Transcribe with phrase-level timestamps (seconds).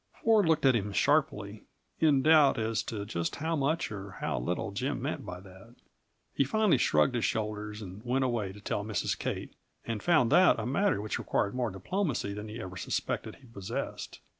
[0.23, 1.61] Ford looked at him sharply,
[1.99, 5.75] in doubt as to just how much or how little Jim meant by that.
[6.33, 9.15] He finally shrugged his shoulders and went away to tell Mrs.
[9.15, 9.53] Kate,
[9.85, 14.21] and found that a matter which required more diplomacy than he ever suspected he possessed.